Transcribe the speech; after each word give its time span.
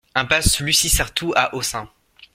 Impasse 0.15 0.59
Lucie 0.61 0.89
Sarthou 0.89 1.31
à 1.35 1.53
Ossun 1.53 1.87